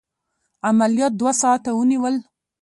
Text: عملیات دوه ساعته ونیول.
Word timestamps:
عملیات 0.69 1.13
دوه 1.19 1.31
ساعته 1.41 1.69
ونیول. 1.73 2.15